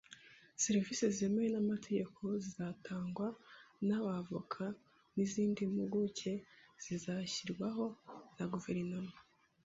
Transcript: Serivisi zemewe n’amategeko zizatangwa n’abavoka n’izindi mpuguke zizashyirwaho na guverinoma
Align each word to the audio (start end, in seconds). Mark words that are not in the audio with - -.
Serivisi 0.63 1.03
zemewe 1.17 1.47
n’amategeko 1.51 2.21
zizatangwa 2.43 3.27
n’abavoka 3.87 4.63
n’izindi 5.15 5.61
mpuguke 5.73 6.31
zizashyirwaho 6.83 7.85
na 8.37 8.45
guverinoma 8.53 9.13